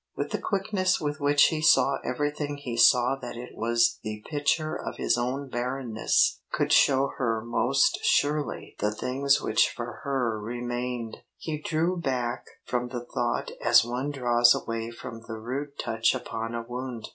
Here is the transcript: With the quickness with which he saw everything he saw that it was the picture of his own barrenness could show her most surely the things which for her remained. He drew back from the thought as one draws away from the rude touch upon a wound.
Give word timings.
With 0.15 0.31
the 0.31 0.39
quickness 0.39 0.99
with 0.99 1.19
which 1.19 1.43
he 1.49 1.61
saw 1.61 1.99
everything 2.03 2.57
he 2.57 2.75
saw 2.75 3.15
that 3.17 3.37
it 3.37 3.51
was 3.55 3.99
the 4.01 4.23
picture 4.27 4.73
of 4.75 4.97
his 4.97 5.15
own 5.15 5.47
barrenness 5.47 6.41
could 6.51 6.73
show 6.73 7.11
her 7.19 7.39
most 7.45 7.99
surely 8.01 8.75
the 8.79 8.91
things 8.95 9.39
which 9.43 9.69
for 9.69 9.99
her 10.03 10.39
remained. 10.41 11.17
He 11.37 11.61
drew 11.61 11.99
back 12.01 12.47
from 12.65 12.87
the 12.87 13.05
thought 13.05 13.51
as 13.63 13.85
one 13.85 14.09
draws 14.09 14.55
away 14.55 14.89
from 14.89 15.21
the 15.27 15.37
rude 15.37 15.77
touch 15.77 16.15
upon 16.15 16.55
a 16.55 16.63
wound. 16.67 17.09